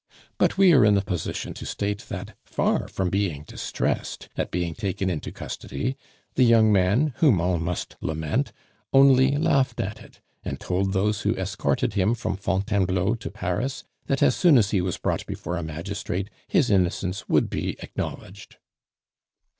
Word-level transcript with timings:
But 0.39 0.57
we 0.57 0.73
are 0.73 0.83
in 0.83 0.97
a 0.97 1.03
position 1.03 1.53
to 1.53 1.63
state 1.63 2.05
that, 2.09 2.35
far 2.43 2.87
from 2.87 3.11
being 3.11 3.43
distressed 3.43 4.29
at 4.35 4.49
being 4.49 4.73
taken 4.73 5.11
into 5.11 5.31
custody, 5.31 5.95
the 6.33 6.43
young 6.43 6.73
man, 6.73 7.13
whom 7.17 7.39
all 7.39 7.59
must 7.59 7.97
lament, 8.01 8.51
only 8.93 9.37
laughed 9.37 9.79
at 9.79 9.99
it, 10.01 10.19
and 10.43 10.59
told 10.59 10.93
those 10.93 11.21
who 11.21 11.35
escorted 11.35 11.93
him 11.93 12.15
from 12.15 12.35
Fontainebleau 12.35 13.13
to 13.13 13.29
Paris 13.29 13.83
that 14.07 14.23
as 14.23 14.35
soon 14.35 14.57
as 14.57 14.71
he 14.71 14.81
was 14.81 14.97
brought 14.97 15.23
before 15.27 15.55
a 15.55 15.61
magistrate 15.61 16.31
his 16.47 16.71
innocence 16.71 17.29
would 17.29 17.47
be 17.47 17.75
acknowledged." 17.83 18.55